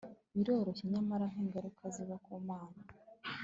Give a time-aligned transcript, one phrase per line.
[0.35, 2.79] Biryoshe nyamara nkingaruka ziva ku Mana